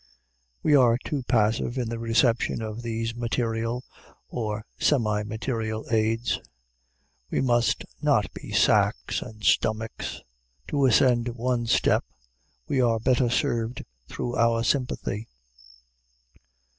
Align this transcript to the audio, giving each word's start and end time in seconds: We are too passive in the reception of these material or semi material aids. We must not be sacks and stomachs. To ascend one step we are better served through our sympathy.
We 0.63 0.75
are 0.75 0.97
too 0.97 1.21
passive 1.21 1.77
in 1.77 1.89
the 1.89 1.99
reception 1.99 2.63
of 2.63 2.81
these 2.81 3.13
material 3.15 3.83
or 4.29 4.65
semi 4.79 5.21
material 5.21 5.85
aids. 5.91 6.39
We 7.29 7.39
must 7.39 7.85
not 8.01 8.33
be 8.33 8.51
sacks 8.51 9.21
and 9.21 9.43
stomachs. 9.43 10.21
To 10.69 10.87
ascend 10.87 11.27
one 11.35 11.67
step 11.67 12.03
we 12.67 12.81
are 12.81 12.99
better 12.99 13.29
served 13.29 13.85
through 14.07 14.37
our 14.37 14.63
sympathy. 14.63 15.27